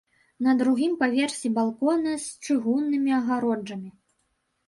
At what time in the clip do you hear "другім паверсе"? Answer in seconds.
0.61-1.51